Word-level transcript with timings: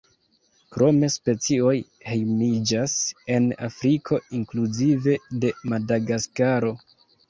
Krome 0.75 1.09
specioj 1.15 1.75
hejmiĝas 2.07 2.97
en 3.37 3.47
Afriko 3.71 4.23
inkluzive 4.41 5.19
de 5.41 5.57
Madagaskaro. 5.73 6.79